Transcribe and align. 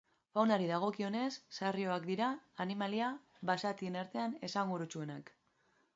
Faunari 0.35 0.69
dagokionez, 0.69 1.27
sarrioak 1.57 2.09
dira 2.11 2.29
animalia 2.65 3.11
basatien 3.53 3.99
artean 4.05 4.37
esanguratsuenak. 4.49 5.35